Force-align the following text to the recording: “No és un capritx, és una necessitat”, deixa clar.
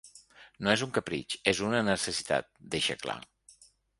“No 0.67 0.71
és 0.75 0.83
un 0.85 0.93
capritx, 0.95 1.37
és 1.51 1.61
una 1.67 1.83
necessitat”, 1.91 2.49
deixa 2.77 2.99
clar. 3.05 3.21